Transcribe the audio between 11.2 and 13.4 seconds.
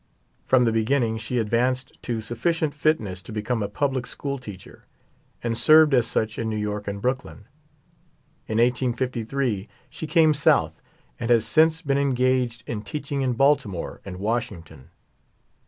has since been engaged in teaching in